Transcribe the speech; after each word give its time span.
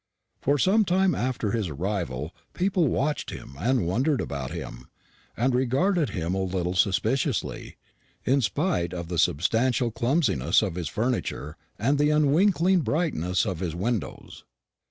For 0.41 0.57
some 0.57 0.83
time 0.83 1.13
after 1.13 1.51
his 1.51 1.69
arrival 1.69 2.33
people 2.53 2.87
watched 2.87 3.29
him 3.29 3.55
and 3.59 3.85
wondered 3.85 4.19
about 4.19 4.49
him, 4.49 4.87
and 5.37 5.53
regarded 5.53 6.09
him 6.09 6.33
a 6.33 6.41
little 6.41 6.73
suspiciously, 6.73 7.77
in 8.25 8.41
spite 8.41 8.95
of 8.95 9.09
the 9.09 9.19
substantial 9.19 9.91
clumsiness 9.91 10.63
of 10.63 10.73
his 10.73 10.89
furniture 10.89 11.55
and 11.77 11.99
the 11.99 12.09
unwinking 12.09 12.79
brightness 12.81 13.45
of 13.45 13.59
his 13.59 13.75
windows. 13.75 14.43